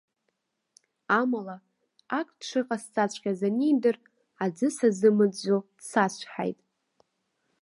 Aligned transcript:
Амала, 1.19 1.57
ақҭ 2.19 2.37
шыҟасҵаҵәҟьаз 2.47 3.39
анидыр, 3.47 3.97
аӡы 4.43 4.67
сазымыӡәӡәо 4.75 5.57
дсацәҳаит. 5.77 6.59